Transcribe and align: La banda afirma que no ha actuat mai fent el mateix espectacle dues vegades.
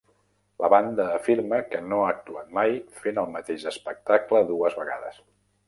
La 0.61 0.69
banda 0.73 1.05
afirma 1.17 1.59
que 1.73 1.81
no 1.91 1.99
ha 2.05 2.09
actuat 2.15 2.49
mai 2.61 2.75
fent 3.03 3.21
el 3.25 3.31
mateix 3.37 3.69
espectacle 3.75 4.45
dues 4.51 4.83
vegades. 4.83 5.25